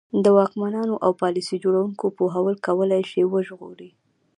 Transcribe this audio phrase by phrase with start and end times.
[0.23, 3.89] د واکمنانو او پالیسي جوړوونکو پوهول کولای شي وژغوري.